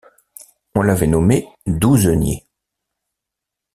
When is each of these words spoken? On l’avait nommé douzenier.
On 0.73 0.81
l’avait 0.81 1.05
nommé 1.05 1.47
douzenier. 1.67 2.47